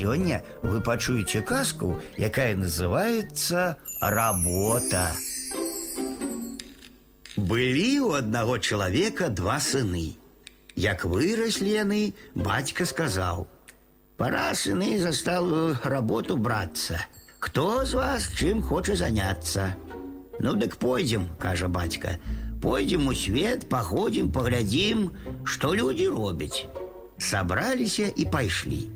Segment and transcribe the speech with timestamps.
[0.00, 5.11] Сегодня вы пачуеце казку, якая называется «Работа».
[7.37, 10.17] Былі у одного человека два сыны.
[10.75, 13.47] Як выросли яны, батька сказал,
[14.17, 16.99] «Пора, сыны, за сталую работу браться.
[17.39, 19.75] Кто из вас чем хочет заняться?»
[20.39, 22.19] «Ну, так пойдем», — кажа батька.
[22.61, 25.13] «Пойдем у свет, походим, поглядим,
[25.43, 26.67] что люди робят».
[27.17, 28.87] Собраліся і пайшлі.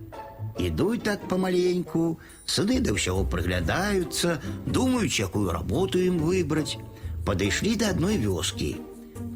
[0.61, 6.77] Ідуць так помаленьку, сыны да ўсяго прыглядаюцца, думаюць, якую работу ім выбраць.
[7.25, 8.77] Падышлі да адной вёскі.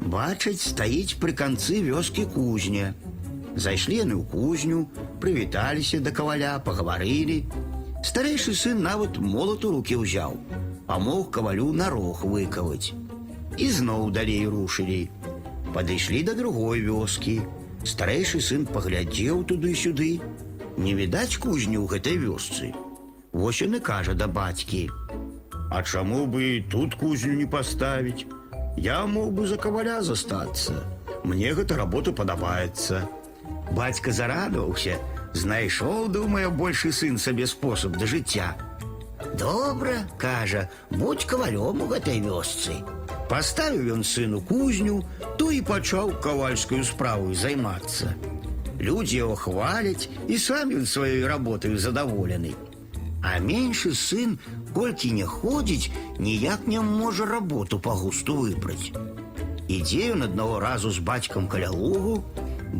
[0.05, 2.93] Бачаць, стаіць пры канцы вёскі кузня.
[3.55, 4.79] Зайшлі яны ў кузню,
[5.23, 7.45] прывіталіся да каваля, пагаварылі.
[8.05, 10.37] Старэйшы сын нават молат у рукі ўзяў,
[10.85, 12.93] памог кавалю на рог выкаваць.
[13.57, 15.09] І зноў далей рушылі.
[15.73, 17.39] Падышлі да другой вёскі.
[17.81, 20.19] Старэйшы сын паглядзеў туды-сюды.
[20.77, 22.73] Не відаць кузню ў гэтай вёсцы.
[23.31, 28.25] Вось ён і кажа да бацькі: « А чаму бы тут кузню не паставіць?
[28.77, 30.83] Я мог бы за каваля застацца.
[31.23, 33.07] Мне гэта работа падабаецца.
[33.71, 34.99] Бацька зарадаваўся,
[35.33, 38.53] знайшоў, думае, большы сын сабе спосаб да жыцця.
[39.39, 42.83] Добра, кажа, будь кавалём у гэтай вёсцы.
[43.29, 45.01] Паставіў ён сыну кузню,
[45.37, 48.13] то і пачаў кавальскую справу займацца.
[48.79, 52.55] Людзі яго хваляць, і сам ён сваёй работаю задаволены.
[53.23, 54.37] А меншы сын,
[54.75, 58.93] колькі не ходзіць, ніяк не можа работу па густу выбраць.
[59.67, 62.23] Ідзе ён аднаго разу з бацькам каля лугу,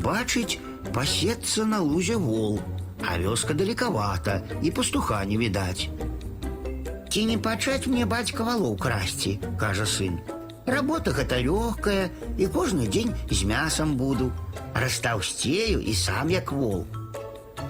[0.05, 0.59] бачыць,
[0.93, 2.59] пасецца на лузе вол,
[3.01, 5.89] а вёска далекавата і пастуха не відаць.
[7.09, 10.19] Ці не пачаць мне бацька валоў красці, кажа сын.
[10.69, 14.31] Работа гэта лёгкая, і кожны дзень з мясам буду.
[14.73, 16.85] Растаўсцею і сам як вол.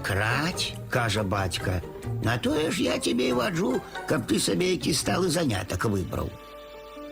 [0.02, 1.82] Краць, кажа бацька,
[2.22, 6.30] на тое ж я тебе і ваджу, каб ты сабе які сталы занятак выбраў.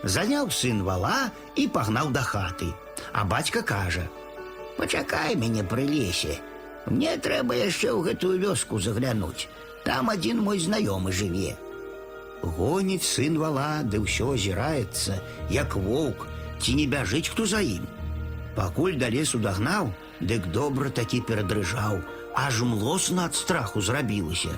[0.04, 2.72] Заняў сын вала і пагнаў да хаты.
[3.12, 6.40] А бацька кажа: « Пачакай мяне пры лесе.
[6.86, 9.48] Мне трэба яшчэ ў гэтую вёску заглянуць.
[9.84, 11.56] Там адзін мой знаёмы жыве.
[12.44, 15.20] Гоніць сын вала, ды ўсё азіраецца,
[15.50, 16.26] як воўк,
[16.60, 17.86] ці не бяжыць хто за ім.
[18.54, 22.04] Пакуль да лесу дагнаў, дык добра такі перадрыжаў,
[22.34, 24.54] аж млосна ад страху зрабілася.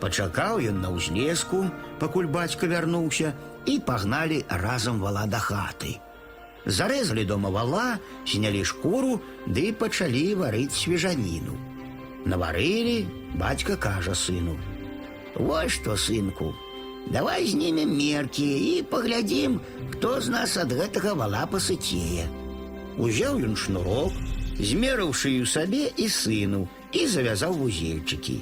[0.00, 1.66] Пачакаў ён на ўзлеску,
[1.98, 3.34] пакуль бацька вярнуўся,
[3.66, 5.98] і пагналі разам вала да хаты.
[6.66, 11.58] Зарэзалі дома вала, знялі шкуру, ды пачалі варыць свежаніну.
[12.24, 16.54] Наварылі, бацька кажа сыну: « Вось што, сынку,
[17.12, 19.60] давай знімем меркі і паглядзім,
[19.92, 22.28] хто з нас ад гэтага вала пасыцее.
[22.98, 24.12] Узяў ён шнурок,
[24.58, 28.40] змерыў шыю сабе і сыну і завязаў вузельчыкі.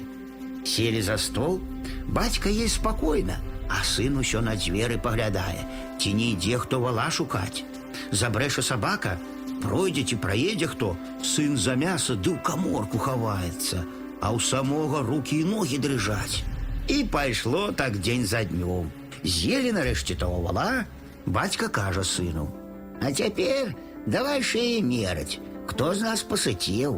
[0.65, 1.59] Селі за стол,
[2.07, 5.65] бацька есть спакойна, а сын усё на дзверы паглядае,
[5.99, 7.63] ці не ідзе хто вала шукаць.
[8.11, 9.17] Забрэша сабака,
[9.63, 13.85] пройдзе ці праедзе хто, сын за мяса ды ў каморку хаваецца,
[14.21, 16.43] а ў самога рукі і ногі дрыжаць.
[16.87, 18.89] І пайшло так дзень за днём.
[19.23, 20.85] З'елі нарэшце того вала,
[21.25, 23.75] бацька кажа сыну: « А цяпер
[24.05, 26.97] давай шеі мераць, хто з нас пасыцеў.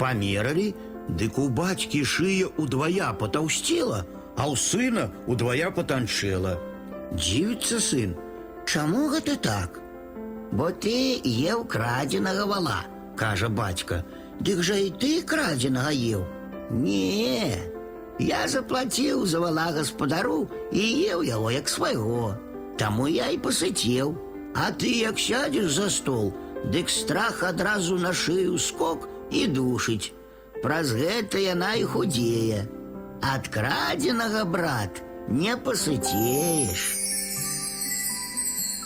[0.00, 0.74] Памералі,
[1.08, 6.56] дык у бацькі шыя удвая патаўсцела, а ў сына удвая патанчэла.
[7.12, 8.16] Дзівіцца сын,
[8.70, 9.80] Чаму гэта так?
[10.52, 12.80] Бо ты еў крадзенага вала,
[13.16, 14.04] кажа бацька.
[14.40, 16.22] Дык жа і ты крадзенага еў.
[16.70, 17.58] Не,
[18.18, 22.36] я заплаціў за вала гаспадару і еў яго як свайго.
[22.76, 24.16] Таму я і пасыцеў.
[24.54, 26.32] А ты як сядзеш за стол,
[26.74, 30.12] дык страх адразу на шыю скок і душыць.
[30.62, 32.66] Праз гэта яна і худзее.
[33.22, 37.03] Ад крадзенага брат не пасыцееш.